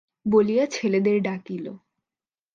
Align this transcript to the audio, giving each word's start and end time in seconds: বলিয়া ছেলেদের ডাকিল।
বলিয়া 0.25 0.65
ছেলেদের 0.65 1.17
ডাকিল। 1.21 1.65